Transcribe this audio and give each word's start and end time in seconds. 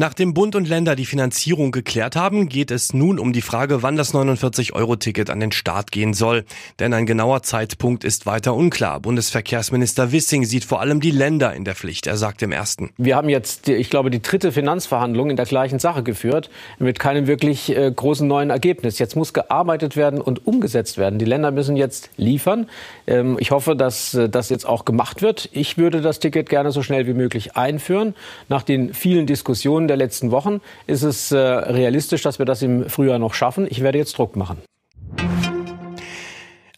Nachdem 0.00 0.32
Bund 0.32 0.56
und 0.56 0.66
Länder 0.66 0.96
die 0.96 1.04
Finanzierung 1.04 1.72
geklärt 1.72 2.16
haben, 2.16 2.48
geht 2.48 2.70
es 2.70 2.94
nun 2.94 3.18
um 3.18 3.34
die 3.34 3.42
Frage, 3.42 3.82
wann 3.82 3.96
das 3.96 4.14
49-Euro-Ticket 4.14 5.28
an 5.28 5.40
den 5.40 5.52
Start 5.52 5.92
gehen 5.92 6.14
soll. 6.14 6.46
Denn 6.78 6.94
ein 6.94 7.04
genauer 7.04 7.42
Zeitpunkt 7.42 8.02
ist 8.02 8.24
weiter 8.24 8.54
unklar. 8.54 9.00
Bundesverkehrsminister 9.00 10.10
Wissing 10.10 10.46
sieht 10.46 10.64
vor 10.64 10.80
allem 10.80 11.00
die 11.00 11.10
Länder 11.10 11.52
in 11.52 11.66
der 11.66 11.74
Pflicht. 11.74 12.06
Er 12.06 12.16
sagt 12.16 12.40
im 12.40 12.50
ersten. 12.50 12.88
Wir 12.96 13.14
haben 13.14 13.28
jetzt, 13.28 13.68
ich 13.68 13.90
glaube, 13.90 14.08
die 14.08 14.22
dritte 14.22 14.52
Finanzverhandlung 14.52 15.28
in 15.28 15.36
der 15.36 15.44
gleichen 15.44 15.78
Sache 15.78 16.02
geführt, 16.02 16.48
mit 16.78 16.98
keinem 16.98 17.26
wirklich 17.26 17.76
äh, 17.76 17.92
großen 17.94 18.26
neuen 18.26 18.48
Ergebnis. 18.48 18.98
Jetzt 18.98 19.16
muss 19.16 19.34
gearbeitet 19.34 19.98
werden 19.98 20.22
und 20.22 20.46
umgesetzt 20.46 20.96
werden. 20.96 21.18
Die 21.18 21.26
Länder 21.26 21.50
müssen 21.50 21.76
jetzt 21.76 22.08
liefern. 22.16 22.70
Ähm, 23.06 23.36
ich 23.38 23.50
hoffe, 23.50 23.76
dass 23.76 24.14
äh, 24.14 24.30
das 24.30 24.48
jetzt 24.48 24.64
auch 24.64 24.86
gemacht 24.86 25.20
wird. 25.20 25.50
Ich 25.52 25.76
würde 25.76 26.00
das 26.00 26.20
Ticket 26.20 26.48
gerne 26.48 26.72
so 26.72 26.82
schnell 26.82 27.06
wie 27.06 27.12
möglich 27.12 27.54
einführen. 27.58 28.14
Nach 28.48 28.62
den 28.62 28.94
vielen 28.94 29.26
Diskussionen 29.26 29.89
der 29.90 29.96
letzten 29.96 30.30
Wochen 30.30 30.60
ist 30.86 31.02
es 31.02 31.32
äh, 31.32 31.38
realistisch, 31.38 32.22
dass 32.22 32.38
wir 32.38 32.46
das 32.46 32.62
im 32.62 32.88
Frühjahr 32.88 33.18
noch 33.18 33.34
schaffen. 33.34 33.66
Ich 33.68 33.82
werde 33.82 33.98
jetzt 33.98 34.16
Druck 34.16 34.36
machen. 34.36 34.58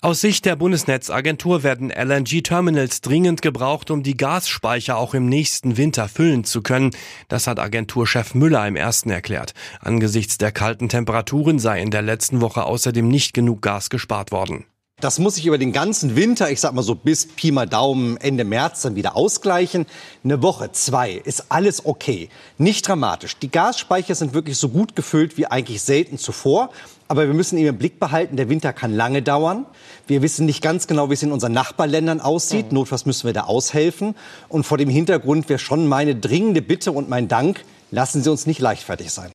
Aus 0.01 0.21
Sicht 0.21 0.47
der 0.47 0.57
Bundesnetzagentur 0.57 1.63
werden 1.63 1.91
LNG-Terminals 1.91 3.03
dringend 3.03 3.41
gebraucht, 3.41 3.89
um 3.93 4.03
die 4.03 4.17
Gasspeicher 4.17 4.97
auch 4.97 5.15
im 5.15 5.29
nächsten 5.29 5.77
Winter 5.77 6.09
füllen 6.09 6.43
zu 6.43 6.61
können. 6.61 6.91
Das 7.29 7.47
hat 7.47 7.61
Agenturchef 7.61 8.35
Müller 8.35 8.67
im 8.67 8.75
ersten 8.75 9.11
erklärt. 9.11 9.55
Angesichts 9.79 10.39
der 10.39 10.51
kalten 10.51 10.89
Temperaturen 10.89 11.61
sei 11.61 11.81
in 11.81 11.93
der 11.93 12.03
letzten 12.03 12.41
Woche 12.41 12.65
außerdem 12.65 13.07
nicht 13.07 13.33
genug 13.33 13.63
Gas 13.63 13.91
gespart 13.91 14.33
worden. 14.33 14.65
Das 15.03 15.19
muss 15.19 15.35
sich 15.35 15.47
über 15.47 15.59
den 15.59 15.73
ganzen 15.73 16.15
Winter, 16.15 16.49
ich 16.53 16.61
sag 16.61 16.75
mal 16.75 16.83
so 16.83 16.95
bis 16.95 17.27
Pi 17.27 17.51
mal 17.51 17.67
Daumen 17.67 18.19
Ende 18.19 18.45
März 18.45 18.83
dann 18.83 18.95
wieder 18.95 19.17
ausgleichen. 19.17 19.85
Eine 20.23 20.43
Woche, 20.43 20.71
zwei 20.71 21.15
ist 21.15 21.47
alles 21.49 21.87
okay. 21.87 22.29
Nicht 22.57 22.87
dramatisch. 22.87 23.37
Die 23.37 23.51
Gasspeicher 23.51 24.15
sind 24.15 24.33
wirklich 24.33 24.59
so 24.59 24.69
gut 24.69 24.95
gefüllt 24.95 25.37
wie 25.37 25.47
eigentlich 25.47 25.83
selten 25.83 26.19
zuvor. 26.19 26.71
Aber 27.09 27.27
wir 27.27 27.35
müssen 27.35 27.59
eben 27.59 27.71
im 27.71 27.79
Blick 27.79 27.99
behalten, 27.99 28.37
der 28.37 28.49
Winter 28.49 28.73
kann 28.73 28.95
lange 28.95 29.23
dauern. 29.23 29.67
Wir 30.07 30.23
wissen 30.23 30.47
nicht 30.47 30.63
ganz 30.63 30.87
genau, 30.87 31.11
wie 31.11 31.15
es 31.15 31.23
in 31.25 31.33
unseren 31.33 31.53
Nachbarländern 31.53 32.21
aussieht. 32.21 32.69
Mhm. 32.69 32.75
Notfalls 32.75 33.05
müssen 33.05 33.27
wir 33.27 33.33
da 33.33 33.43
aushelfen. 33.43 34.15
Und 34.49 34.63
vor 34.63 34.79
dem 34.79 34.89
Hintergrund 34.89 35.49
wäre 35.49 35.59
schon 35.59 35.89
meine 35.89 36.15
dringende 36.15 36.63
Bitte 36.63 36.93
und 36.93 37.09
mein 37.09 37.27
Dank, 37.27 37.65
lassen 37.91 38.23
Sie 38.23 38.31
uns 38.31 38.47
nicht 38.47 38.61
leichtfertig 38.61 39.11
sein. 39.11 39.33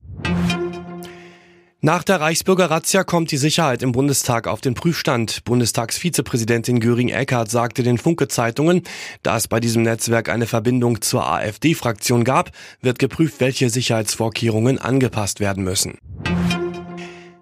Nach 1.80 2.02
der 2.02 2.20
Reichsbürger-Razzia 2.20 3.04
kommt 3.04 3.30
die 3.30 3.36
Sicherheit 3.36 3.84
im 3.84 3.92
Bundestag 3.92 4.48
auf 4.48 4.60
den 4.60 4.74
Prüfstand. 4.74 5.44
Bundestagsvizepräsidentin 5.44 6.80
Göring-Eckardt 6.80 7.52
sagte 7.52 7.84
den 7.84 7.98
Funke-Zeitungen, 7.98 8.82
da 9.22 9.36
es 9.36 9.46
bei 9.46 9.60
diesem 9.60 9.84
Netzwerk 9.84 10.28
eine 10.28 10.48
Verbindung 10.48 11.02
zur 11.02 11.30
AfD-Fraktion 11.30 12.24
gab, 12.24 12.50
wird 12.82 12.98
geprüft, 12.98 13.38
welche 13.38 13.70
Sicherheitsvorkehrungen 13.70 14.78
angepasst 14.78 15.38
werden 15.38 15.62
müssen. 15.62 15.98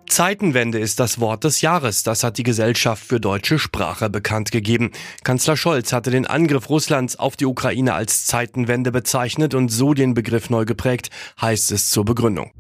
Zeitenwende 0.07 0.81
ist 0.81 1.01
das 1.01 1.19
Wort 1.19 1.45
des 1.45 1.63
Jahres. 1.63 2.03
Das 2.03 2.23
hat 2.23 2.37
die 2.37 2.43
Gesellschaft 2.43 3.03
für 3.03 3.21
deutsche 3.21 3.59
Sprache 3.59 4.11
bekannt 4.11 4.53
gegeben. 4.53 4.91
Kanzler 5.25 5.57
Scholz 5.57 5.95
hatte 5.95 6.11
den 6.11 6.27
Angriff 6.27 6.69
Russlands 6.69 7.19
auf 7.19 7.37
die 7.37 7.47
Ukraine 7.47 7.95
als 7.95 8.27
Zeitenwende 8.27 8.93
bezeichnet 8.93 9.55
und 9.55 9.71
so 9.71 9.95
den 9.95 10.13
Begriff 10.13 10.51
neu 10.51 10.67
geprägt, 10.67 11.09
heißt 11.41 11.73
es 11.73 11.89
zur 11.89 12.05
Begründung. 12.05 12.53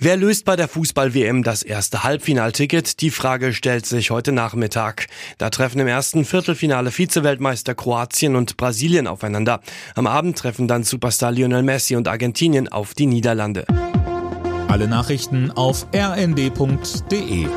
Wer 0.00 0.16
löst 0.16 0.44
bei 0.44 0.54
der 0.54 0.68
Fußball-WM 0.68 1.42
das 1.42 1.64
erste 1.64 2.04
Halbfinalticket? 2.04 3.00
Die 3.00 3.10
Frage 3.10 3.52
stellt 3.52 3.84
sich 3.84 4.12
heute 4.12 4.30
Nachmittag. 4.30 5.08
Da 5.38 5.50
treffen 5.50 5.80
im 5.80 5.88
ersten 5.88 6.24
Viertelfinale 6.24 6.92
Vize-Weltmeister 6.92 7.74
Kroatien 7.74 8.36
und 8.36 8.56
Brasilien 8.56 9.08
aufeinander. 9.08 9.60
Am 9.96 10.06
Abend 10.06 10.38
treffen 10.38 10.68
dann 10.68 10.84
Superstar 10.84 11.32
Lionel 11.32 11.64
Messi 11.64 11.96
und 11.96 12.06
Argentinien 12.06 12.68
auf 12.68 12.94
die 12.94 13.06
Niederlande. 13.06 13.66
Alle 14.68 14.86
Nachrichten 14.86 15.50
auf 15.50 15.88
rnd.de 15.92 17.48